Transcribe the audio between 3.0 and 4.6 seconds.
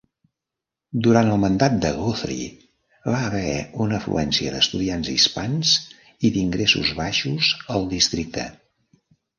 va haver una afluència